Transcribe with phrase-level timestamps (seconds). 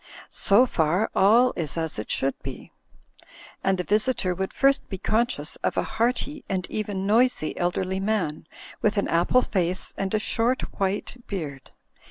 [0.31, 2.71] So far all is as it should be;
[3.63, 8.47] and the visitor would first be conscious of a hearty and even noisy elderly man,
[8.81, 11.69] with an apple face and a short white beard.